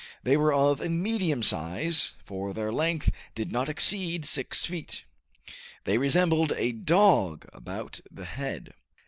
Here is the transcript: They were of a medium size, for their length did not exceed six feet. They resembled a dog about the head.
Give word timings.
They 0.23 0.35
were 0.35 0.51
of 0.51 0.81
a 0.81 0.89
medium 0.89 1.43
size, 1.43 2.13
for 2.25 2.55
their 2.55 2.71
length 2.71 3.11
did 3.35 3.51
not 3.51 3.69
exceed 3.69 4.25
six 4.25 4.65
feet. 4.65 5.05
They 5.83 5.99
resembled 5.99 6.53
a 6.53 6.71
dog 6.71 7.45
about 7.53 7.99
the 8.09 8.25
head. 8.25 8.73